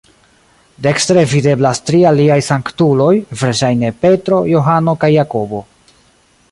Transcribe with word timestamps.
Dekstre 0.85 1.25
videblas 1.33 1.81
tri 1.89 1.99
aliaj 2.13 2.39
sanktuloj, 2.47 3.13
verŝajne 3.43 3.93
Petro, 4.07 4.43
Johano 4.55 4.97
kaj 5.05 5.11
Jakobo. 5.19 5.63